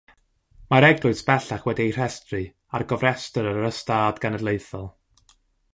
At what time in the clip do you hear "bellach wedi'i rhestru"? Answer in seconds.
1.27-2.41